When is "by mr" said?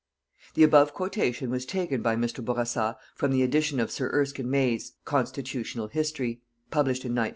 2.01-2.43